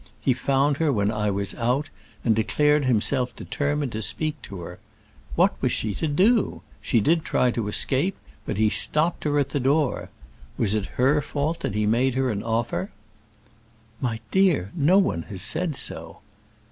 [0.19, 1.89] He found her when I was out,
[2.25, 4.79] and declared himself determined to speak to her.
[5.35, 6.63] What was she to do?
[6.81, 10.09] She did try to escape, but he stopped her at the door.
[10.57, 12.89] Was it her fault that he made her an offer?"
[14.01, 16.21] "My dear, no one has said so."